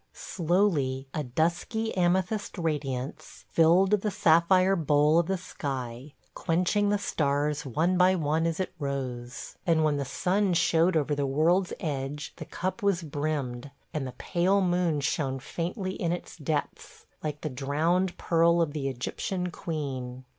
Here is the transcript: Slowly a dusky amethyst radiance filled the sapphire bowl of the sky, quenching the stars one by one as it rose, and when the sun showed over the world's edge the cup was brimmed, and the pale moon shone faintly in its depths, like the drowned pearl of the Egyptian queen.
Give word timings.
Slowly 0.15 1.05
a 1.13 1.23
dusky 1.23 1.95
amethyst 1.95 2.57
radiance 2.57 3.45
filled 3.51 3.91
the 3.91 4.09
sapphire 4.09 4.75
bowl 4.75 5.19
of 5.19 5.27
the 5.27 5.37
sky, 5.37 6.15
quenching 6.33 6.89
the 6.89 6.97
stars 6.97 7.67
one 7.67 7.99
by 7.99 8.15
one 8.15 8.47
as 8.47 8.59
it 8.59 8.73
rose, 8.79 9.55
and 9.63 9.83
when 9.83 9.97
the 9.97 10.03
sun 10.03 10.55
showed 10.55 10.97
over 10.97 11.13
the 11.13 11.27
world's 11.27 11.71
edge 11.79 12.33
the 12.37 12.45
cup 12.45 12.81
was 12.81 13.03
brimmed, 13.03 13.69
and 13.93 14.07
the 14.07 14.13
pale 14.13 14.59
moon 14.59 15.01
shone 15.01 15.37
faintly 15.39 15.91
in 15.93 16.11
its 16.11 16.35
depths, 16.35 17.05
like 17.23 17.41
the 17.41 17.47
drowned 17.51 18.17
pearl 18.17 18.59
of 18.59 18.73
the 18.73 18.89
Egyptian 18.89 19.51
queen. 19.51 20.25